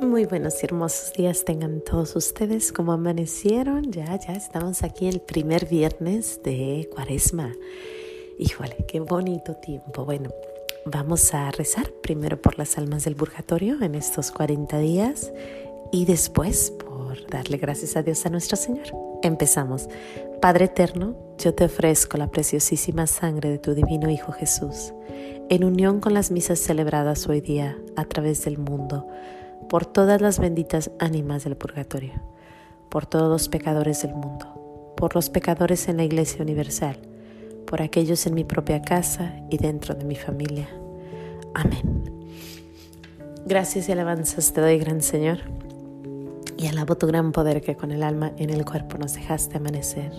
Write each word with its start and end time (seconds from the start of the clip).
Muy 0.00 0.26
buenos 0.26 0.62
y 0.62 0.66
hermosos 0.66 1.12
días 1.12 1.44
tengan 1.44 1.80
todos 1.80 2.14
ustedes. 2.14 2.72
como 2.72 2.92
amanecieron? 2.92 3.90
Ya, 3.90 4.16
ya 4.16 4.32
estamos 4.32 4.84
aquí 4.84 5.08
el 5.08 5.20
primer 5.20 5.66
viernes 5.66 6.40
de 6.44 6.88
Cuaresma. 6.94 7.52
Híjole, 8.38 8.84
qué 8.86 9.00
bonito 9.00 9.56
tiempo. 9.56 10.04
Bueno, 10.04 10.30
vamos 10.84 11.34
a 11.34 11.50
rezar 11.50 11.90
primero 12.00 12.40
por 12.40 12.58
las 12.58 12.78
almas 12.78 13.04
del 13.04 13.16
purgatorio 13.16 13.82
en 13.82 13.96
estos 13.96 14.30
40 14.30 14.78
días 14.78 15.32
y 15.90 16.04
después 16.04 16.70
por 16.70 17.26
darle 17.26 17.56
gracias 17.56 17.96
a 17.96 18.02
Dios 18.02 18.24
a 18.24 18.30
nuestro 18.30 18.56
Señor. 18.56 18.86
Empezamos. 19.22 19.88
Padre 20.40 20.66
eterno, 20.66 21.16
yo 21.38 21.54
te 21.54 21.64
ofrezco 21.64 22.18
la 22.18 22.30
preciosísima 22.30 23.08
sangre 23.08 23.50
de 23.50 23.58
tu 23.58 23.74
divino 23.74 24.08
Hijo 24.08 24.30
Jesús, 24.30 24.94
en 25.48 25.64
unión 25.64 25.98
con 25.98 26.14
las 26.14 26.30
misas 26.30 26.60
celebradas 26.60 27.28
hoy 27.28 27.40
día 27.40 27.76
a 27.96 28.04
través 28.04 28.44
del 28.44 28.58
mundo 28.58 29.04
por 29.68 29.84
todas 29.84 30.20
las 30.20 30.38
benditas 30.38 30.90
ánimas 30.98 31.44
del 31.44 31.56
purgatorio, 31.56 32.14
por 32.88 33.06
todos 33.06 33.28
los 33.28 33.48
pecadores 33.48 34.02
del 34.02 34.14
mundo, 34.14 34.94
por 34.96 35.14
los 35.14 35.28
pecadores 35.28 35.88
en 35.88 35.98
la 35.98 36.04
Iglesia 36.04 36.42
Universal, 36.42 36.98
por 37.66 37.82
aquellos 37.82 38.26
en 38.26 38.34
mi 38.34 38.44
propia 38.44 38.80
casa 38.80 39.34
y 39.50 39.58
dentro 39.58 39.94
de 39.94 40.04
mi 40.04 40.16
familia. 40.16 40.68
Amén. 41.54 42.02
Gracias 43.44 43.88
y 43.88 43.92
alabanzas 43.92 44.52
te 44.52 44.60
doy, 44.60 44.78
gran 44.78 45.02
Señor, 45.02 45.38
y 46.56 46.66
alabo 46.66 46.96
tu 46.96 47.06
gran 47.06 47.32
poder 47.32 47.60
que 47.60 47.76
con 47.76 47.92
el 47.92 48.02
alma 48.02 48.32
en 48.38 48.50
el 48.50 48.64
cuerpo 48.64 48.96
nos 48.96 49.14
dejaste 49.14 49.58
amanecer. 49.58 50.12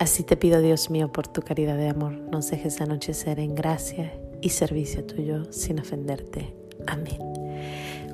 Así 0.00 0.24
te 0.24 0.36
pido, 0.36 0.60
Dios 0.60 0.90
mío, 0.90 1.12
por 1.12 1.28
tu 1.28 1.42
caridad 1.42 1.76
de 1.76 1.88
amor, 1.88 2.12
nos 2.12 2.50
dejes 2.50 2.80
anochecer 2.80 3.38
en 3.38 3.54
gracia 3.54 4.12
y 4.40 4.48
servicio 4.48 5.04
tuyo 5.04 5.52
sin 5.52 5.78
ofenderte. 5.78 6.54
Amén 6.86 7.18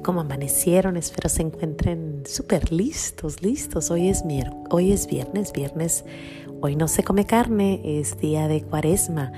cómo 0.06 0.20
amanecieron. 0.20 0.96
Espero 0.96 1.28
se 1.28 1.42
encuentren 1.42 2.22
súper 2.26 2.72
listos, 2.72 3.42
listos. 3.42 3.90
Hoy 3.90 4.08
es, 4.08 4.22
hoy 4.70 4.92
es 4.92 5.08
viernes, 5.08 5.52
viernes. 5.52 6.04
Hoy 6.60 6.76
no 6.76 6.86
se 6.86 7.02
come 7.02 7.26
carne, 7.26 7.80
es 7.82 8.16
día 8.16 8.46
de 8.46 8.62
cuaresma. 8.62 9.32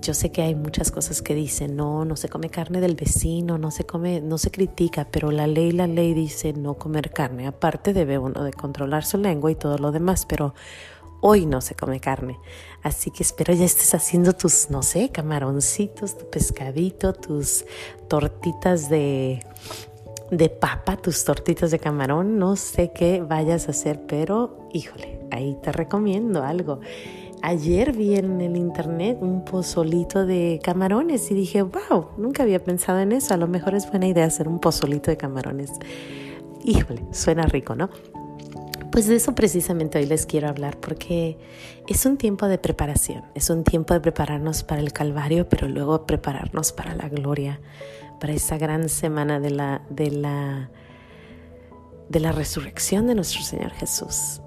Yo 0.00 0.14
sé 0.14 0.32
que 0.32 0.40
hay 0.40 0.54
muchas 0.54 0.90
cosas 0.90 1.20
que 1.20 1.34
dicen, 1.34 1.76
no, 1.76 2.06
no 2.06 2.16
se 2.16 2.30
come 2.30 2.48
carne 2.48 2.80
del 2.80 2.94
vecino, 2.94 3.58
no 3.58 3.70
se 3.70 3.84
come, 3.84 4.22
no 4.22 4.38
se 4.38 4.50
critica, 4.50 5.06
pero 5.10 5.30
la 5.30 5.46
ley, 5.46 5.72
la 5.72 5.86
ley 5.86 6.14
dice 6.14 6.54
no 6.54 6.78
comer 6.78 7.10
carne. 7.10 7.46
Aparte 7.46 7.92
debe 7.92 8.16
uno 8.16 8.44
de 8.44 8.54
controlar 8.54 9.04
su 9.04 9.18
lengua 9.18 9.50
y 9.50 9.56
todo 9.56 9.76
lo 9.76 9.92
demás, 9.92 10.24
pero 10.24 10.54
hoy 11.20 11.44
no 11.44 11.60
se 11.60 11.74
come 11.74 12.00
carne. 12.00 12.38
Así 12.82 13.10
que 13.10 13.24
espero 13.24 13.52
ya 13.52 13.66
estés 13.66 13.94
haciendo 13.94 14.32
tus, 14.32 14.70
no 14.70 14.82
sé, 14.82 15.10
camaroncitos, 15.10 16.16
tu 16.16 16.30
pescadito, 16.30 17.12
tus 17.12 17.66
tortitas 18.08 18.88
de 18.88 19.44
de 20.30 20.48
papa, 20.48 20.96
tus 20.96 21.24
tortitas 21.24 21.70
de 21.70 21.78
camarón, 21.78 22.38
no 22.38 22.56
sé 22.56 22.92
qué 22.92 23.22
vayas 23.22 23.68
a 23.68 23.72
hacer, 23.72 24.00
pero 24.06 24.68
híjole, 24.72 25.20
ahí 25.30 25.56
te 25.62 25.72
recomiendo 25.72 26.42
algo. 26.42 26.80
Ayer 27.42 27.92
vi 27.92 28.14
en 28.14 28.40
el 28.40 28.56
internet 28.56 29.18
un 29.20 29.44
pozolito 29.44 30.24
de 30.24 30.60
camarones 30.62 31.30
y 31.30 31.34
dije, 31.34 31.62
wow, 31.62 32.08
nunca 32.16 32.42
había 32.42 32.64
pensado 32.64 33.00
en 33.00 33.12
eso, 33.12 33.34
a 33.34 33.36
lo 33.36 33.48
mejor 33.48 33.74
es 33.74 33.88
buena 33.90 34.06
idea 34.06 34.24
hacer 34.24 34.48
un 34.48 34.60
pozolito 34.60 35.10
de 35.10 35.18
camarones. 35.18 35.70
Híjole, 36.64 37.04
suena 37.12 37.42
rico, 37.42 37.74
¿no? 37.74 37.90
Pues 38.90 39.08
de 39.08 39.16
eso 39.16 39.34
precisamente 39.34 39.98
hoy 39.98 40.06
les 40.06 40.24
quiero 40.24 40.48
hablar 40.48 40.78
porque 40.78 41.36
es 41.86 42.06
un 42.06 42.16
tiempo 42.16 42.46
de 42.46 42.58
preparación, 42.58 43.24
es 43.34 43.50
un 43.50 43.64
tiempo 43.64 43.92
de 43.92 44.00
prepararnos 44.00 44.62
para 44.62 44.80
el 44.80 44.92
Calvario, 44.92 45.48
pero 45.48 45.68
luego 45.68 46.06
prepararnos 46.06 46.72
para 46.72 46.94
la 46.94 47.08
gloria 47.08 47.60
para 48.24 48.32
esa 48.32 48.56
gran 48.56 48.88
semana 48.88 49.38
de 49.38 49.50
la, 49.50 49.82
de 49.90 50.10
la, 50.10 50.70
de 52.08 52.20
la 52.20 52.32
resurrección 52.32 53.06
de 53.06 53.14
nuestro 53.14 53.42
Señor 53.42 53.72
Jesús. 53.72 54.40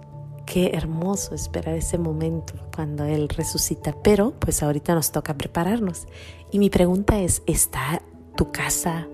Qué 0.47 0.71
hermoso 0.73 1.35
esperar 1.35 1.75
ese 1.75 1.99
momento 1.99 2.55
cuando 2.75 3.03
Él 3.03 3.29
resucita, 3.29 3.95
pero 4.01 4.31
pues 4.39 4.63
ahorita 4.63 4.95
nos 4.95 5.11
toca 5.11 5.37
prepararnos. 5.37 6.07
Y 6.51 6.57
mi 6.57 6.71
pregunta 6.71 7.19
es, 7.19 7.43
¿está 7.45 8.01
tu 8.35 8.51
casa, 8.51 9.07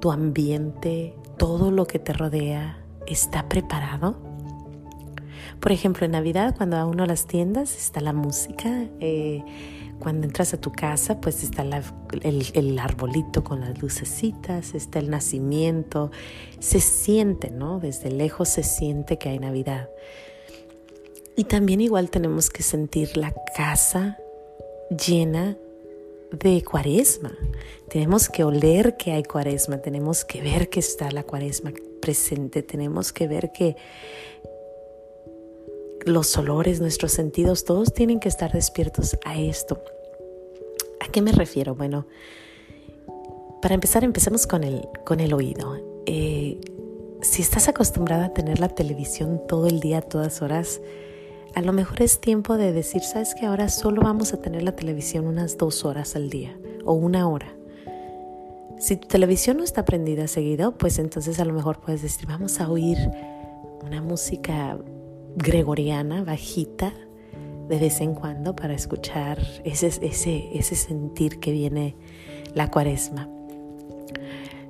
tu 0.00 0.12
ambiente, 0.12 1.16
todo 1.38 1.70
lo 1.70 1.86
que 1.86 1.98
te 1.98 2.12
rodea, 2.12 2.84
está 3.06 3.48
preparado? 3.48 4.18
Por 5.60 5.72
ejemplo, 5.72 6.04
en 6.06 6.12
Navidad, 6.12 6.54
cuando 6.56 6.86
uno 6.86 7.04
a 7.04 7.06
las 7.06 7.26
tiendas, 7.26 7.76
está 7.76 8.00
la 8.00 8.12
música. 8.12 8.86
Eh, 9.00 9.42
cuando 10.02 10.26
entras 10.26 10.52
a 10.52 10.60
tu 10.60 10.72
casa, 10.72 11.20
pues 11.20 11.44
está 11.44 11.62
el, 11.62 12.78
arbolito 12.80 13.44
con 13.44 13.60
las 13.60 13.80
lucecitas, 13.80 14.74
está 14.74 14.98
el 14.98 15.08
nacimiento, 15.10 16.10
se 16.58 16.80
siente, 16.80 17.50
¿no? 17.50 17.78
Desde 17.78 18.10
lejos 18.10 18.48
se 18.48 18.64
siente 18.64 19.16
que 19.16 19.28
hay 19.28 19.38
Navidad. 19.38 19.88
Y 21.36 21.44
también 21.44 21.80
igual 21.80 22.10
tenemos 22.10 22.50
que 22.50 22.64
sentir 22.64 23.16
la 23.16 23.32
casa 23.56 24.18
llena 24.90 25.56
de 26.32 26.64
cuaresma. 26.64 27.32
Tenemos 27.88 28.28
que 28.28 28.42
oler 28.42 28.96
que 28.96 29.12
hay 29.12 29.22
cuaresma, 29.22 29.78
tenemos 29.78 30.24
que 30.24 30.42
ver 30.42 30.68
que 30.68 30.80
está 30.80 31.12
la 31.12 31.22
cuaresma 31.22 31.72
presente, 32.00 32.64
tenemos 32.64 33.12
que 33.12 33.28
ver 33.28 33.52
que 33.52 33.76
los 36.04 36.36
olores, 36.36 36.80
nuestros 36.80 37.12
sentidos, 37.12 37.64
todos 37.64 37.92
tienen 37.92 38.20
que 38.20 38.28
estar 38.28 38.52
despiertos 38.52 39.16
a 39.24 39.38
esto. 39.38 39.82
¿A 41.00 41.10
qué 41.10 41.22
me 41.22 41.32
refiero? 41.32 41.74
Bueno, 41.74 42.06
para 43.60 43.74
empezar, 43.74 44.04
empecemos 44.04 44.46
con 44.46 44.64
el, 44.64 44.88
con 45.04 45.20
el 45.20 45.32
oído. 45.32 45.78
Eh, 46.06 46.60
si 47.22 47.42
estás 47.42 47.68
acostumbrada 47.68 48.26
a 48.26 48.32
tener 48.32 48.58
la 48.58 48.68
televisión 48.68 49.40
todo 49.46 49.68
el 49.68 49.80
día, 49.80 50.02
todas 50.02 50.42
horas, 50.42 50.80
a 51.54 51.60
lo 51.60 51.72
mejor 51.72 52.02
es 52.02 52.20
tiempo 52.20 52.56
de 52.56 52.72
decir, 52.72 53.02
sabes 53.02 53.34
que 53.34 53.46
ahora 53.46 53.68
solo 53.68 54.02
vamos 54.02 54.32
a 54.32 54.38
tener 54.38 54.62
la 54.62 54.74
televisión 54.74 55.26
unas 55.26 55.58
dos 55.58 55.84
horas 55.84 56.16
al 56.16 56.30
día 56.30 56.58
o 56.84 56.94
una 56.94 57.28
hora. 57.28 57.54
Si 58.78 58.96
tu 58.96 59.06
televisión 59.06 59.58
no 59.58 59.64
está 59.64 59.84
prendida 59.84 60.26
seguido, 60.26 60.76
pues 60.76 60.98
entonces 60.98 61.38
a 61.38 61.44
lo 61.44 61.52
mejor 61.52 61.78
puedes 61.78 62.02
decir, 62.02 62.26
vamos 62.26 62.60
a 62.60 62.68
oír 62.68 62.98
una 63.84 64.02
música 64.02 64.76
gregoriana, 65.36 66.24
bajita, 66.24 66.92
de 67.68 67.78
vez 67.78 68.00
en 68.00 68.14
cuando 68.14 68.54
para 68.54 68.74
escuchar 68.74 69.38
ese, 69.64 69.86
ese, 69.86 70.50
ese 70.52 70.74
sentir 70.74 71.38
que 71.40 71.52
viene 71.52 71.96
la 72.54 72.70
cuaresma. 72.70 73.28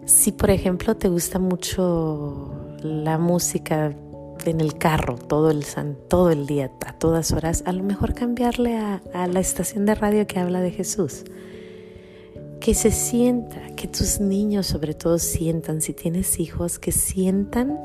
Si 0.05 0.33
por 0.33 0.50
ejemplo 0.50 0.97
te 0.97 1.09
gusta 1.09 1.39
mucho 1.39 2.50
la 2.83 3.19
música 3.19 3.95
en 4.45 4.61
el 4.61 4.77
carro 4.77 5.17
todo 5.17 5.50
el, 5.50 5.65
todo 6.09 6.31
el 6.31 6.47
día, 6.47 6.71
a 6.84 6.93
todas 6.93 7.33
horas, 7.33 7.62
a 7.67 7.73
lo 7.73 7.83
mejor 7.83 8.15
cambiarle 8.15 8.77
a, 8.77 9.03
a 9.15 9.27
la 9.27 9.41
estación 9.41 9.87
de 9.87 9.94
radio 9.94 10.27
que 10.27 10.41
habla 10.41 10.61
de 10.61 10.71
Jesús. 10.71 11.25
Que 12.61 12.75
se 12.75 12.91
sienta, 12.93 13.75
que 13.75 13.89
tus 13.89 14.21
niños 14.21 14.67
sobre 14.67 14.94
todo 14.94 15.19
sientan, 15.19 15.81
si 15.81 15.93
tienes 15.93 16.39
hijos, 16.39 16.79
que 16.79 16.93
sientan 16.93 17.79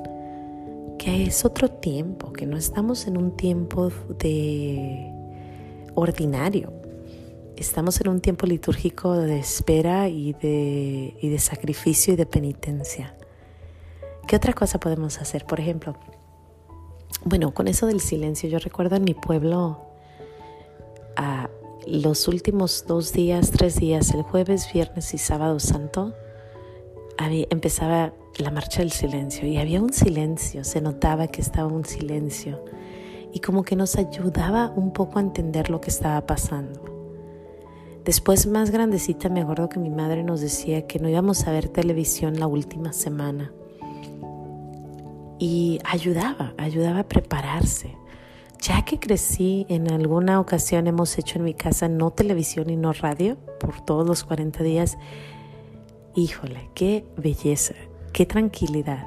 es 1.08 1.46
otro 1.46 1.70
tiempo, 1.70 2.34
que 2.34 2.46
no 2.46 2.58
estamos 2.58 3.08
en 3.08 3.18
un 3.18 3.38
tiempo 3.38 3.90
de 4.20 5.10
ordinario. 5.96 6.74
Estamos 7.56 8.02
en 8.02 8.10
un 8.10 8.20
tiempo 8.20 8.46
litúrgico 8.46 9.14
de 9.14 9.40
espera 9.40 10.10
y 10.10 10.34
de, 10.34 11.16
y 11.20 11.30
de 11.30 11.40
sacrificio 11.40 12.14
y 12.14 12.18
de 12.18 12.26
penitencia. 12.26 13.16
¿Qué 14.28 14.36
otra 14.36 14.52
cosa 14.54 14.80
podemos 14.80 15.20
hacer? 15.20 15.46
Por 15.46 15.60
ejemplo, 15.60 15.96
bueno, 17.24 17.54
con 17.54 17.68
eso 17.68 17.88
del 17.88 18.02
silencio, 18.02 18.50
yo 18.50 18.60
recuerdo 18.60 18.98
en 18.98 19.06
mi 19.06 19.14
pueblo 19.14 19.88
a 21.16 21.50
los 21.88 22.28
últimos 22.28 22.86
dos 22.86 23.14
días, 23.14 23.52
tres 23.52 23.78
días, 23.78 24.14
el 24.14 24.24
jueves, 24.24 24.72
viernes 24.74 25.14
y 25.14 25.18
sábado 25.18 25.60
santo, 25.60 26.14
empezaba 27.50 28.14
la 28.40 28.52
marcha 28.52 28.80
del 28.80 28.92
silencio 28.92 29.48
y 29.48 29.58
había 29.58 29.82
un 29.82 29.94
silencio, 29.94 30.64
se 30.64 30.82
notaba 30.82 31.28
que 31.28 31.42
estaba 31.42 31.68
un 31.68 31.86
silencio 31.86 32.64
y 33.34 33.40
como 33.40 33.64
que 33.64 33.76
nos 33.76 33.96
ayudaba 33.96 34.72
un 34.76 34.94
poco 34.94 35.20
a 35.20 35.22
entender 35.22 35.70
lo 35.70 35.82
que 35.82 35.90
estaba 35.90 36.26
pasando. 36.26 36.84
Después 38.06 38.48
más 38.48 38.72
grandecita 38.72 39.30
me 39.30 39.42
acuerdo 39.42 39.70
que 39.70 39.80
mi 39.80 39.90
madre 39.90 40.24
nos 40.24 40.42
decía 40.42 40.88
que 40.88 41.00
no 41.00 41.10
íbamos 41.10 41.48
a 41.48 41.52
ver 41.52 41.68
televisión 41.68 42.40
la 42.40 42.48
última 42.48 42.94
semana 42.94 43.52
y 45.40 45.80
ayudaba, 45.84 46.54
ayudaba 46.58 47.00
a 47.00 47.08
prepararse. 47.08 47.96
Ya 48.62 48.84
que 48.84 49.00
crecí, 49.00 49.68
en 49.70 49.92
alguna 49.92 50.40
ocasión 50.40 50.88
hemos 50.88 51.18
hecho 51.20 51.38
en 51.38 51.46
mi 51.46 51.54
casa 51.54 51.90
no 51.90 52.12
televisión 52.12 52.70
y 52.70 52.76
no 52.76 52.92
radio 52.92 53.38
por 53.60 53.82
todos 53.82 54.08
los 54.08 54.24
40 54.24 54.64
días 54.64 54.98
Híjole, 56.18 56.72
qué 56.74 57.06
belleza, 57.16 57.76
qué 58.18 58.26
tranquilidad, 58.26 59.06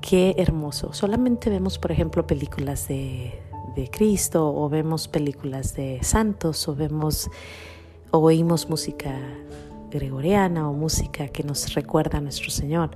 qué 0.00 0.36
hermoso. 0.38 0.94
Solamente 0.94 1.50
vemos, 1.50 1.78
por 1.78 1.92
ejemplo, 1.92 2.26
películas 2.26 2.88
de, 2.88 3.42
Cristo 3.92 4.54
o 4.56 4.70
vemos 4.70 5.06
películas 5.06 5.76
de 5.76 5.98
santos 6.00 6.66
o 6.66 6.74
vemos 6.74 7.28
o 8.12 8.18
oímos 8.20 8.70
música 8.70 9.14
gregoriana 9.90 10.66
o 10.70 10.72
música 10.72 11.28
que 11.28 11.42
nos 11.42 11.74
recuerda 11.74 12.16
a 12.16 12.20
nuestro 12.22 12.48
Señor. 12.48 12.92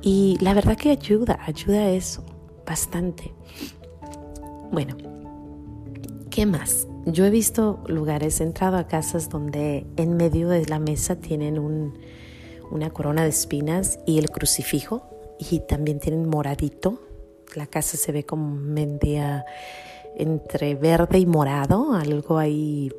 Y 0.00 0.38
la 0.40 0.54
verdad 0.54 0.78
que 0.78 0.88
ayuda, 0.88 1.38
ayuda 1.44 1.80
a 1.80 1.90
eso, 1.90 2.24
bastante. 2.64 3.34
Bueno, 4.72 4.96
¿qué 6.30 6.46
más? 6.46 6.88
Yo 7.04 7.26
he 7.26 7.30
visto 7.30 7.84
lugares, 7.86 8.40
he 8.40 8.44
entrado 8.44 8.78
a 8.78 8.86
casas 8.86 9.28
donde 9.28 9.86
en 9.98 10.16
medio 10.16 10.48
de 10.48 10.64
la 10.64 10.78
mesa 10.78 11.16
tienen 11.16 11.58
una 12.74 12.90
corona 12.90 13.22
de 13.22 13.28
espinas 13.28 14.00
y 14.04 14.18
el 14.18 14.30
crucifijo 14.30 15.02
y 15.38 15.60
también 15.60 16.00
tienen 16.00 16.28
moradito. 16.28 17.00
La 17.54 17.66
casa 17.66 17.96
se 17.96 18.10
ve 18.10 18.24
como 18.24 18.50
media 18.50 19.44
entre 20.16 20.74
verde 20.74 21.18
y 21.18 21.26
morado, 21.26 21.94
algo 21.94 22.38
ahí, 22.38 22.90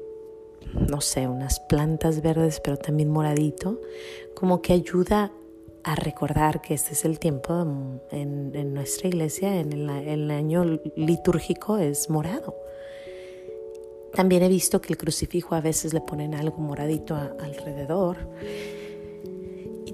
no 0.74 1.02
sé, 1.02 1.28
unas 1.28 1.60
plantas 1.60 2.22
verdes, 2.22 2.62
pero 2.62 2.78
también 2.78 3.10
moradito, 3.10 3.82
como 4.34 4.62
que 4.62 4.74
ayuda 4.74 5.32
a 5.84 5.96
recordar 5.96 6.62
que 6.62 6.74
este 6.74 6.94
es 6.94 7.06
el 7.06 7.20
tiempo 7.20 7.54
en, 8.12 8.74
nuestra 8.74 9.08
iglesia, 9.08 9.60
en 9.60 9.72
el, 9.74 10.32
año 10.32 10.80
litúrgico 10.96 11.78
es 11.78 12.10
morado. 12.10 12.56
También 14.14 14.44
he 14.44 14.48
visto 14.48 14.80
que 14.82 14.94
el 14.94 14.98
crucifijo 14.98 15.56
a 15.56 15.62
veces 15.62 15.94
le 15.94 16.02
ponen 16.02 16.34
algo 16.34 16.58
moradito 16.58 17.16
alrededor. 17.16 18.18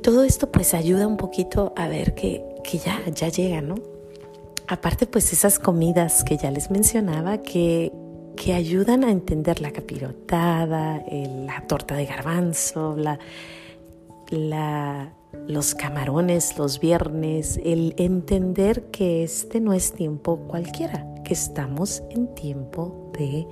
Todo 0.02 0.24
esto 0.24 0.52
pues 0.52 0.74
ayuda 0.74 1.08
un 1.08 1.18
poquito 1.18 1.74
a 1.76 1.88
ver 1.88 2.16
que, 2.16 2.44
que 2.64 2.80
ya, 2.80 3.00
ya 3.14 3.30
llega, 3.30 3.62
¿no? 3.62 3.76
Aparte, 4.68 5.06
pues 5.06 5.34
esas 5.34 5.60
comidas 5.60 6.24
que 6.24 6.38
ya 6.38 6.50
les 6.50 6.72
mencionaba 6.72 7.40
que, 7.40 7.92
que 8.36 8.54
ayudan 8.54 9.04
a 9.04 9.12
entender 9.12 9.62
la 9.62 9.72
capirotada, 9.72 11.04
la 11.10 11.68
torta 11.68 11.96
de 11.96 12.06
garbanzo, 12.06 12.96
la, 12.96 13.20
los 15.48 15.76
camarones 15.76 16.58
los 16.58 16.80
viernes, 16.80 17.60
el 17.64 17.94
entender 17.98 18.84
que 18.92 19.24
este 19.24 19.60
no 19.60 19.74
es 19.74 19.94
tiempo 19.94 20.38
cualquiera, 20.48 21.06
que 21.24 21.34
estamos 21.34 22.04
en 22.10 22.34
tiempo 22.34 23.12
de 23.18 23.48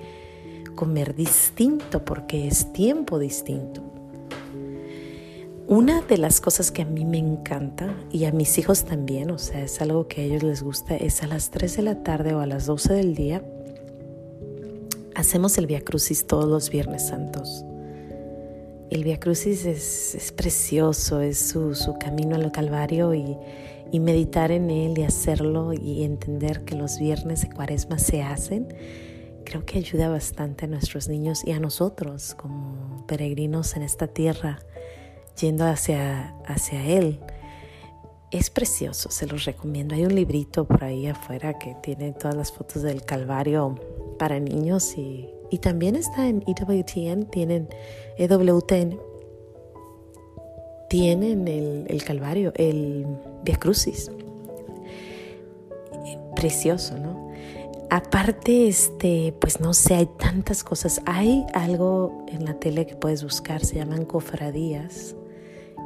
comer 0.75 1.15
distinto, 1.15 2.05
porque 2.05 2.47
es 2.47 2.71
tiempo 2.71 3.19
distinto. 3.19 3.88
Una 5.69 6.01
de 6.01 6.17
las 6.17 6.41
cosas 6.41 6.71
que 6.71 6.81
a 6.81 6.85
mí 6.85 7.05
me 7.05 7.19
encanta 7.19 7.95
y 8.11 8.25
a 8.25 8.31
mis 8.31 8.57
hijos 8.57 8.85
también, 8.85 9.29
o 9.29 9.37
sea, 9.37 9.61
es 9.61 9.79
algo 9.81 10.07
que 10.07 10.21
a 10.21 10.23
ellos 10.23 10.41
les 10.41 10.63
gusta, 10.63 10.95
es 10.95 11.21
a 11.21 11.27
las 11.27 11.51
3 11.51 11.77
de 11.77 11.83
la 11.83 12.01
tarde 12.01 12.33
o 12.33 12.39
a 12.39 12.47
las 12.47 12.65
12 12.65 12.91
del 12.95 13.13
día, 13.13 13.43
hacemos 15.13 15.59
el 15.59 15.67
Via 15.67 15.81
Crucis 15.81 16.25
todos 16.25 16.49
los 16.49 16.71
Viernes 16.71 17.09
Santos. 17.09 17.63
El 18.89 19.03
Via 19.03 19.19
Crucis 19.19 19.63
es, 19.63 20.33
precioso, 20.35 21.21
es 21.21 21.37
su, 21.37 21.95
camino 21.99 22.35
al 22.35 22.51
Calvario 22.51 23.13
y, 23.13 23.37
y 23.91 23.99
meditar 23.99 24.51
en 24.51 24.71
él 24.71 24.97
y 24.97 25.03
hacerlo 25.03 25.73
y 25.73 26.03
entender 26.03 26.65
que 26.65 26.73
los 26.73 26.97
viernes 26.97 27.41
de 27.41 27.49
Cuaresma 27.51 27.99
se 27.99 28.23
hacen, 28.23 28.73
creo 29.45 29.63
que 29.67 29.77
ayuda 29.77 30.09
bastante 30.09 30.65
a 30.65 30.67
nuestros 30.67 31.07
niños 31.09 31.43
y 31.45 31.51
a 31.51 31.59
nosotros 31.59 32.33
como 32.33 33.05
peregrinos 33.05 33.75
en 33.75 33.83
esta 33.83 34.07
tierra 34.07 34.57
yendo 35.39 35.65
hacia, 35.65 36.35
hacia 36.45 36.85
Él. 36.85 37.19
Es 38.31 38.49
precioso, 38.49 39.09
se 39.09 39.25
los 39.25 39.45
recomiendo. 39.45 39.95
Hay 39.95 40.05
un 40.05 40.13
librito 40.13 40.65
por 40.65 40.83
ahí 40.83 41.07
afuera 41.07 41.57
que 41.57 41.75
tiene 41.81 42.11
todas 42.11 42.35
las 42.35 42.51
fotos 42.51 42.83
del 42.83 43.03
Calvario 43.03 43.75
para 44.19 44.39
niños 44.39 44.95
y, 44.97 45.29
también 45.61 45.95
está 45.95 46.27
en 46.27 46.43
EWTN, 46.45 47.25
tienen 47.31 47.67
EWTN, 48.17 48.99
tienen 50.89 51.47
el, 51.47 51.85
el 51.89 52.03
Calvario, 52.03 52.53
el 52.55 53.07
Via 53.43 53.57
Crucis. 53.57 54.11
Precioso, 56.35 56.97
¿no? 56.99 57.29
Aparte, 57.89 58.67
este, 58.67 59.33
pues 59.41 59.59
no 59.59 59.73
sé, 59.73 59.95
hay 59.95 60.05
tantas 60.05 60.63
cosas. 60.63 61.01
Hay 61.07 61.47
algo 61.55 62.25
en 62.27 62.45
la 62.45 62.53
tele 62.53 62.85
que 62.85 62.95
puedes 62.95 63.23
buscar, 63.23 63.65
se 63.65 63.77
llaman 63.77 64.05
cofradías 64.05 65.15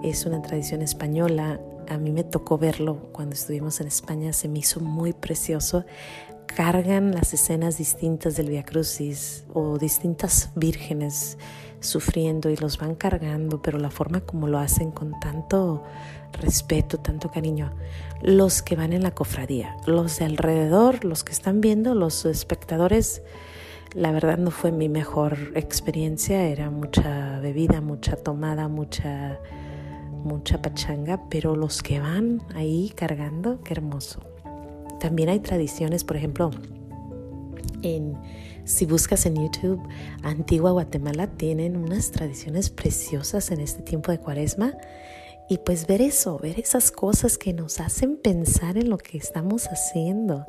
es 0.03 0.25
una 0.25 0.41
tradición 0.41 0.81
española. 0.81 1.59
A 1.89 1.97
mí 1.97 2.11
me 2.11 2.23
tocó 2.23 2.57
verlo 2.57 3.09
cuando 3.11 3.33
estuvimos 3.33 3.81
en 3.81 3.87
España, 3.87 4.33
se 4.33 4.47
me 4.47 4.59
hizo 4.59 4.79
muy 4.79 5.13
precioso. 5.13 5.85
Cargan 6.45 7.13
las 7.13 7.33
escenas 7.33 7.77
distintas 7.77 8.35
del 8.35 8.49
Via 8.49 8.63
Crucis 8.63 9.45
o 9.53 9.77
distintas 9.77 10.51
vírgenes 10.55 11.37
sufriendo 11.79 12.49
y 12.49 12.57
los 12.57 12.77
van 12.77 12.95
cargando, 12.95 13.61
pero 13.61 13.77
la 13.77 13.89
forma 13.89 14.21
como 14.21 14.47
lo 14.47 14.59
hacen 14.59 14.91
con 14.91 15.19
tanto 15.19 15.83
respeto, 16.33 16.97
tanto 16.97 17.29
cariño. 17.31 17.73
Los 18.21 18.61
que 18.61 18.75
van 18.75 18.93
en 18.93 19.03
la 19.03 19.11
cofradía, 19.11 19.75
los 19.85 20.19
de 20.19 20.25
alrededor, 20.25 21.05
los 21.05 21.23
que 21.23 21.31
están 21.31 21.61
viendo, 21.61 21.95
los 21.95 22.25
espectadores, 22.25 23.21
la 23.93 24.11
verdad 24.11 24.37
no 24.37 24.51
fue 24.51 24.71
mi 24.71 24.89
mejor 24.89 25.51
experiencia, 25.55 26.45
era 26.47 26.69
mucha 26.69 27.39
bebida, 27.39 27.81
mucha 27.81 28.15
tomada, 28.15 28.67
mucha 28.67 29.39
mucha 30.23 30.61
pachanga, 30.61 31.29
pero 31.29 31.55
los 31.55 31.81
que 31.81 31.99
van 31.99 32.41
ahí 32.55 32.91
cargando, 32.95 33.61
qué 33.63 33.73
hermoso. 33.73 34.21
También 34.99 35.29
hay 35.29 35.39
tradiciones, 35.39 36.03
por 36.03 36.17
ejemplo, 36.17 36.51
en, 37.81 38.17
si 38.63 38.85
buscas 38.85 39.25
en 39.25 39.35
YouTube, 39.35 39.81
Antigua 40.23 40.71
Guatemala 40.71 41.27
tienen 41.27 41.75
unas 41.75 42.11
tradiciones 42.11 42.69
preciosas 42.69 43.51
en 43.51 43.59
este 43.59 43.81
tiempo 43.83 44.11
de 44.11 44.19
cuaresma. 44.19 44.73
Y 45.49 45.57
pues 45.57 45.87
ver 45.87 46.01
eso, 46.01 46.39
ver 46.39 46.59
esas 46.59 46.89
cosas 46.89 47.37
que 47.37 47.53
nos 47.53 47.81
hacen 47.81 48.17
pensar 48.17 48.77
en 48.77 48.89
lo 48.89 48.97
que 48.97 49.17
estamos 49.17 49.67
haciendo. 49.67 50.45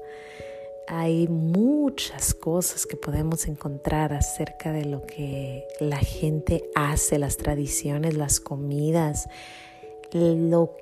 Hay 0.87 1.29
muchas 1.29 2.35
cosas 2.35 2.87
que 2.87 2.97
podemos 2.97 3.47
encontrar 3.47 4.13
acerca 4.13 4.73
de 4.73 4.85
lo 4.85 5.03
que 5.07 5.65
la 5.81 5.99
gente 5.99 6.69
hace, 6.75 7.19
las 7.19 7.37
tradiciones, 7.37 8.15
las 8.15 8.41
comidas, 8.41 9.29
lo 10.13 10.77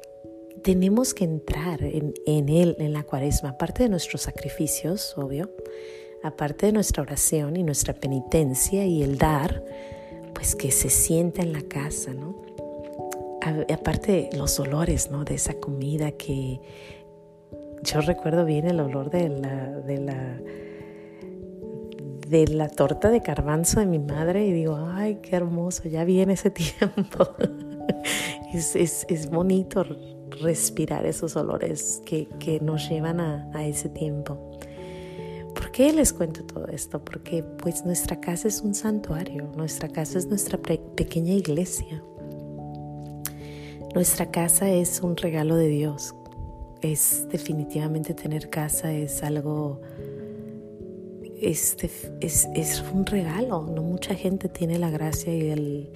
tenemos 0.62 1.14
que 1.14 1.24
entrar 1.24 1.82
en, 1.82 2.14
él, 2.26 2.76
en 2.78 2.92
la 2.92 3.02
cuaresma, 3.02 3.50
aparte 3.50 3.84
de 3.84 3.88
nuestros 3.88 4.22
sacrificios, 4.22 5.16
obvio, 5.16 5.50
aparte 6.22 6.66
de 6.66 6.72
nuestra 6.72 7.02
oración 7.02 7.56
y 7.56 7.62
nuestra 7.62 7.94
penitencia 7.94 8.84
y 8.84 9.02
el 9.02 9.18
dar, 9.18 9.64
pues 10.34 10.54
que 10.54 10.70
se 10.70 10.90
sienta 10.90 11.42
en 11.42 11.52
la 11.52 11.62
casa, 11.62 12.12
¿no? 12.12 12.42
aparte 13.72 14.30
los 14.34 14.58
olores, 14.60 15.10
¿no? 15.10 15.24
De 15.24 15.34
esa 15.34 15.54
comida 15.54 16.12
que 16.12 16.60
yo 17.82 18.00
recuerdo 18.00 18.44
bien 18.44 18.66
el 18.66 18.80
olor 18.80 19.10
de 19.10 19.28
la, 19.28 19.70
de 19.80 19.98
la, 19.98 20.40
de 22.28 22.46
la 22.48 22.68
torta 22.68 23.10
de 23.10 23.20
garbanzo 23.20 23.80
de 23.80 23.86
mi 23.86 23.98
madre 23.98 24.46
y 24.46 24.52
digo, 24.52 24.76
ay, 24.76 25.20
qué 25.22 25.36
hermoso, 25.36 25.88
ya 25.88 26.04
viene 26.04 26.34
ese 26.34 26.50
tiempo 26.50 27.28
es, 28.54 29.30
bonito 29.30 29.84
respirar 30.42 31.06
esos 31.06 31.36
olores 31.36 32.02
que, 32.04 32.58
nos 32.62 32.88
llevan 32.88 33.20
a, 33.20 33.66
ese 33.66 33.88
tiempo. 33.88 34.58
¿Por 35.54 35.70
qué 35.70 35.92
les 35.92 36.12
cuento 36.12 36.44
todo 36.44 36.66
esto? 36.68 37.04
Porque 37.04 37.42
pues 37.42 37.84
nuestra 37.84 38.20
casa 38.20 38.48
es 38.48 38.60
un 38.60 38.74
santuario, 38.74 39.50
nuestra 39.56 39.88
casa 39.88 40.18
es 40.18 40.26
nuestra 40.26 40.58
pequeña 40.58 41.32
iglesia. 41.32 42.02
Nuestra 43.94 44.30
casa 44.30 44.70
es 44.70 45.02
un 45.02 45.16
regalo 45.16 45.56
de 45.56 45.68
Dios. 45.68 46.14
Es 46.82 47.26
definitivamente 47.30 48.12
tener 48.12 48.50
casa, 48.50 48.92
es 48.92 49.22
algo, 49.22 49.80
es, 51.40 51.76
es 52.20 52.84
un 52.92 53.06
regalo. 53.06 53.62
No 53.62 53.82
mucha 53.82 54.14
gente 54.14 54.48
tiene 54.48 54.78
la 54.78 54.90
gracia 54.90 55.34
y 55.34 55.50
el, 55.50 55.90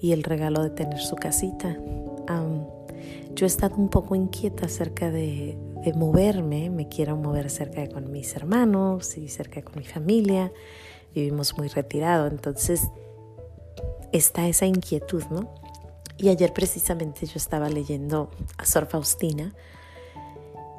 y 0.00 0.12
el 0.12 0.22
regalo 0.22 0.62
de 0.62 0.70
tener 0.70 1.00
su 1.00 1.16
casita. 1.16 1.76
yo 3.34 3.46
he 3.46 3.48
estado 3.48 3.76
un 3.76 3.88
poco 3.88 4.14
inquieta 4.14 4.66
acerca 4.66 5.10
de, 5.10 5.56
moverme, 5.94 6.68
me 6.68 6.86
quiero 6.86 7.16
mover 7.16 7.48
cerca 7.48 7.80
de 7.80 7.88
con 7.88 8.12
mis 8.12 8.36
hermanos 8.36 9.16
y 9.16 9.28
cerca 9.28 9.62
con 9.62 9.76
mi 9.76 9.84
familia, 9.84 10.52
vivimos 11.14 11.56
muy 11.56 11.68
retirado, 11.68 12.26
entonces 12.26 12.88
está 14.12 14.46
esa 14.48 14.66
inquietud, 14.66 15.24
¿no? 15.30 15.48
Y 16.18 16.28
ayer 16.28 16.52
precisamente 16.52 17.24
yo 17.24 17.36
estaba 17.36 17.70
leyendo 17.70 18.30
a 18.58 18.66
Sor 18.66 18.86
Faustina 18.86 19.54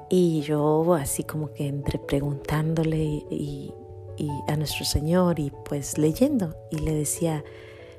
y 0.10 0.42
yo 0.42 0.94
así 0.94 1.24
como 1.24 1.52
que 1.54 1.68
entre 1.68 2.00
preguntándole 2.00 3.26
y 3.30 3.74
a 4.48 4.56
nuestro 4.56 4.86
Señor 4.86 5.40
y 5.40 5.52
pues 5.66 5.98
leyendo 5.98 6.56
y 6.72 6.80
le 6.80 6.94
decía, 6.94 7.44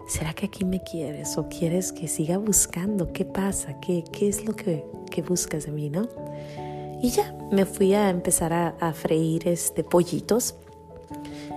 ¿será 0.06 0.34
que 0.34 0.46
aquí 0.46 0.64
me 0.64 0.82
quieres 0.82 1.38
o 1.38 1.48
quieres 1.48 1.92
que 1.92 2.08
siga 2.08 2.38
buscando? 2.38 3.12
¿Qué 3.12 3.24
pasa? 3.24 3.78
¿Qué, 3.80 4.04
qué 4.12 4.28
es 4.28 4.44
lo 4.44 4.54
que, 4.54 4.84
que, 5.10 5.22
buscas 5.22 5.66
de 5.66 5.72
mí, 5.72 5.88
no? 5.88 6.08
Y 7.02 7.10
ya, 7.10 7.34
me 7.50 7.64
fui 7.64 7.94
a 7.94 8.10
empezar 8.10 8.52
a, 8.52 8.92
freír 8.92 9.48
este, 9.48 9.82
pollitos. 9.84 10.54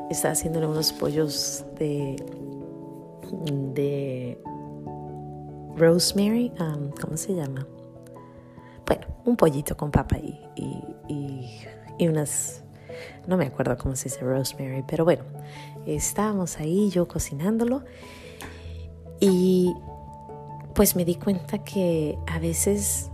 Estaba 0.10 0.34
haciéndole 0.34 0.68
unos 0.68 0.94
pollos 0.94 1.66
de, 1.78 2.16
de 3.74 4.38
rosemary, 5.76 6.52
um, 6.60 6.92
¿cómo 6.92 7.18
se 7.18 7.34
llama? 7.34 7.68
Bueno, 8.86 9.08
un 9.26 9.36
pollito 9.36 9.76
con 9.78 9.92
papa 9.92 10.18
y, 10.18 10.40
y, 11.98 12.08
unas, 12.08 12.64
no 13.28 13.38
me 13.38 13.46
acuerdo 13.46 13.78
cómo 13.78 13.96
se 13.96 14.10
dice 14.10 14.22
rosemary, 14.22 14.84
pero 14.88 15.06
bueno, 15.06 15.24
estábamos 15.86 16.60
ahí 16.60 16.90
yo 16.90 17.08
cocinándolo 17.08 17.84
y 19.20 19.74
pues 20.74 20.96
me 20.96 21.06
di 21.06 21.16
cuenta 21.16 21.64
que 21.64 22.18
a 22.28 22.40
veces 22.40 23.10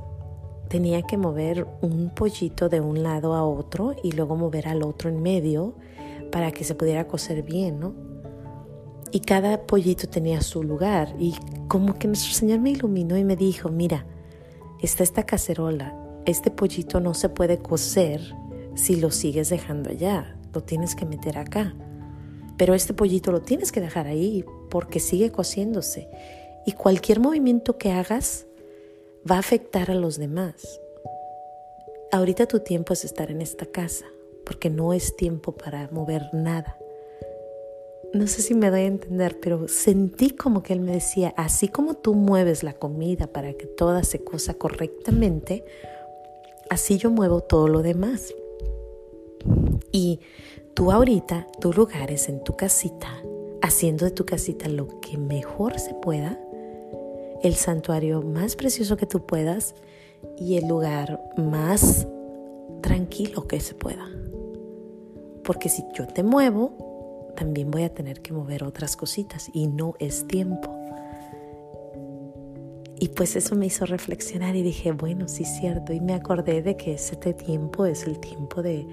tenía 0.70 1.02
que 1.02 1.18
mover 1.18 1.68
un 1.82 2.10
pollito 2.10 2.70
de 2.70 2.80
un 2.80 3.04
lado 3.04 3.34
a 3.34 3.44
otro 3.44 3.96
y 4.04 4.14
luego 4.14 4.36
mover 4.36 4.68
al 4.68 4.84
otro 4.84 5.10
en 5.10 5.22
medio 5.22 5.76
para 6.32 6.52
que 6.52 6.64
se 6.64 6.76
pudiera 6.76 7.08
cocer 7.08 7.44
bien, 7.44 7.80
¿no? 7.80 7.94
Y 9.12 9.22
cada 9.22 9.66
pollito 9.66 10.08
tenía 10.08 10.42
su 10.42 10.64
lugar 10.64 11.14
y 11.18 11.36
como 11.68 11.98
que 11.98 12.08
nuestro 12.08 12.34
Señor 12.34 12.60
me 12.60 12.70
iluminó 12.70 13.18
y 13.18 13.24
me 13.24 13.36
dijo, 13.36 13.70
mira, 13.70 14.06
está 14.82 15.04
esta 15.04 15.26
cacerola, 15.26 15.96
este 16.26 16.52
pollito 16.52 17.00
no 17.00 17.14
se 17.14 17.30
puede 17.30 17.58
cocer 17.58 18.22
si 18.76 18.96
lo 18.96 19.12
sigues 19.12 19.50
dejando 19.50 19.90
allá, 19.90 20.38
lo 20.54 20.62
tienes 20.62 20.96
que 20.96 21.06
meter 21.06 21.38
acá. 21.38 21.76
Pero 22.58 22.74
este 22.74 22.94
pollito 22.94 23.32
lo 23.32 23.42
tienes 23.42 23.72
que 23.72 23.82
dejar 23.82 24.08
ahí 24.08 24.46
porque 24.70 25.00
sigue 25.00 25.32
cociéndose. 25.32 26.10
Y 26.66 26.74
cualquier 26.74 27.20
movimiento 27.20 27.78
que 27.78 27.92
hagas 27.92 28.46
va 29.30 29.36
a 29.36 29.40
afectar 29.40 29.92
a 29.92 29.96
los 29.96 30.18
demás. 30.18 30.80
Ahorita 32.12 32.48
tu 32.48 32.60
tiempo 32.62 32.94
es 32.94 33.06
estar 33.06 33.32
en 33.32 33.42
esta 33.42 33.66
casa 33.66 34.06
porque 34.46 34.70
no 34.70 34.94
es 34.94 35.16
tiempo 35.16 35.52
para 35.52 35.90
mover 35.92 36.24
nada. 36.34 36.79
No 38.12 38.26
sé 38.26 38.42
si 38.42 38.56
me 38.56 38.72
doy 38.72 38.82
a 38.82 38.86
entender, 38.86 39.40
pero 39.40 39.68
sentí 39.68 40.32
como 40.32 40.64
que 40.64 40.74
él 40.74 40.80
me 40.80 40.94
decía, 40.94 41.32
así 41.38 41.68
como 41.68 41.94
tú 41.94 42.16
mueves 42.16 42.64
la 42.64 42.74
comida 42.74 43.28
para 43.28 43.54
que 43.54 43.68
toda 43.68 44.04
se 44.04 44.24
cosa 44.24 44.56
correctamente, 44.56 45.64
así 46.72 46.98
yo 46.98 47.12
muevo 47.12 47.42
todo 47.42 47.68
lo 47.68 47.84
demás. 47.84 48.34
Y 49.92 50.22
tú 50.74 50.92
ahorita, 50.92 51.46
tu 51.62 51.72
lugar 51.72 52.10
es 52.10 52.30
en 52.30 52.44
tu 52.44 52.56
casita, 52.56 53.24
haciendo 53.62 54.06
de 54.06 54.12
tu 54.12 54.26
casita 54.26 54.68
lo 54.70 55.00
que 55.02 55.20
mejor 55.20 55.80
se 55.80 55.94
pueda, 55.94 56.40
el 57.44 57.54
santuario 57.54 58.24
más 58.24 58.56
precioso 58.56 58.98
que 58.98 59.06
tú 59.06 59.28
puedas 59.28 59.76
y 60.36 60.58
el 60.58 60.68
lugar 60.68 61.22
más 61.38 62.08
tranquilo 62.82 63.48
que 63.48 63.60
se 63.60 63.76
pueda. 63.76 64.10
Porque 65.44 65.70
si 65.70 65.84
yo 65.94 66.08
te 66.08 66.24
muevo, 66.24 66.89
también 67.40 67.72
voy 67.72 67.84
a 67.84 67.94
tener 67.94 68.22
que 68.22 68.34
mover 68.34 68.66
otras 68.66 68.98
cositas 68.98 69.50
y 69.54 69.68
no 69.68 69.96
es 70.00 70.28
tiempo. 70.28 70.76
Y 73.00 73.08
pues 73.16 73.38
eso 73.38 73.56
me 73.56 73.66
hizo 73.66 73.86
reflexionar 73.86 74.58
y 74.58 74.62
dije, 74.62 74.92
bueno, 74.92 75.30
sí 75.30 75.44
es 75.44 75.58
cierto. 75.58 75.94
Y 75.94 76.02
me 76.02 76.14
acordé 76.14 76.62
de 76.62 76.76
que 76.76 76.96
este 76.96 77.34
tiempo 77.34 77.86
es 77.86 78.06
el 78.06 78.20
tiempo 78.20 78.62
de, 78.62 78.86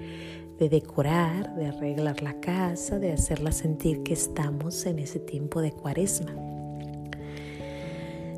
de 0.57 0.69
decorar, 0.69 1.55
de 1.55 1.67
arreglar 1.67 2.21
la 2.21 2.39
casa, 2.39 2.99
de 2.99 3.11
hacerla 3.11 3.51
sentir 3.51 4.01
que 4.03 4.13
estamos 4.13 4.85
en 4.85 4.99
ese 4.99 5.19
tiempo 5.19 5.59
de 5.59 5.73
cuaresma. 5.73 6.33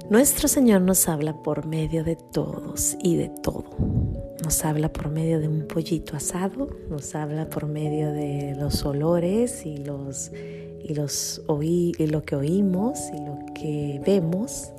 Nuestro 0.09 0.47
Señor 0.47 0.81
nos 0.81 1.07
habla 1.07 1.43
por 1.43 1.67
medio 1.67 2.03
de 2.03 2.15
todos 2.15 2.97
y 2.99 3.15
de 3.15 3.29
todo. 3.29 4.08
Nos 4.49 4.65
habla 4.65 4.91
por 4.91 5.11
medio 5.11 5.39
de 5.39 5.47
un 5.47 5.67
pollito 5.67 6.17
asado, 6.17 6.69
nos 6.89 7.13
habla 7.13 7.47
por 7.51 7.67
medio 7.67 8.11
de 8.11 8.55
los 8.55 8.83
olores 8.83 9.63
y, 9.63 9.77
los, 9.77 10.31
y, 10.33 10.95
los 10.95 11.43
oí, 11.45 11.91
y 11.99 12.07
lo 12.07 12.23
que 12.23 12.35
oímos 12.35 12.97
y 13.13 13.23
lo 13.23 13.37
que 13.53 14.01
vemos. 14.03 14.71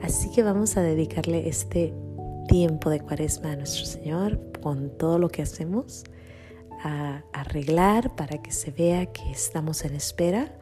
Así 0.00 0.30
que 0.30 0.42
vamos 0.42 0.78
a 0.78 0.80
dedicarle 0.80 1.46
este 1.46 1.92
tiempo 2.48 2.88
de 2.88 3.00
cuaresma 3.00 3.52
a 3.52 3.56
nuestro 3.56 3.84
Señor 3.84 4.40
con 4.62 4.88
todo 4.96 5.18
lo 5.18 5.28
que 5.28 5.42
hacemos, 5.42 6.04
a 6.82 7.22
arreglar 7.34 8.16
para 8.16 8.40
que 8.40 8.50
se 8.50 8.70
vea 8.70 9.12
que 9.12 9.30
estamos 9.30 9.84
en 9.84 9.94
espera 9.94 10.58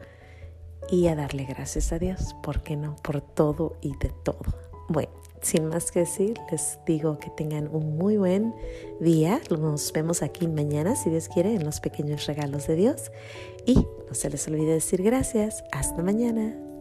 y 0.91 1.07
a 1.07 1.15
darle 1.15 1.45
gracias 1.45 1.93
a 1.93 1.99
Dios, 1.99 2.35
¿por 2.43 2.63
qué 2.63 2.75
no? 2.75 2.97
Por 2.97 3.21
todo 3.21 3.77
y 3.79 3.95
de 3.95 4.11
todo. 4.25 4.43
Bueno, 4.89 5.13
sin 5.45 5.67
más 5.67 5.91
que 5.91 5.99
decir, 5.99 6.33
les 6.51 6.79
digo 6.87 7.19
que 7.19 7.29
tengan 7.29 7.69
un 7.71 7.97
muy 7.97 8.17
buen 8.17 8.55
día. 8.99 9.39
Nos 9.51 9.93
vemos 9.93 10.23
aquí 10.23 10.47
mañana, 10.47 10.95
si 10.95 11.11
Dios 11.11 11.29
quiere, 11.29 11.53
en 11.53 11.63
los 11.63 11.79
pequeños 11.79 12.25
regalos 12.25 12.65
de 12.65 12.75
Dios. 12.75 13.11
Y 13.63 13.75
no 13.75 14.13
se 14.13 14.31
les 14.31 14.47
olvide 14.47 14.73
decir 14.73 15.03
gracias. 15.03 15.63
Hasta 15.71 16.01
mañana. 16.01 16.74